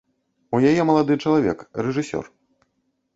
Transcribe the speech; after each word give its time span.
У 0.57 0.61
яе 0.69 0.85
малады 0.89 1.17
чалавек, 1.25 1.59
рэжысёр. 1.89 2.25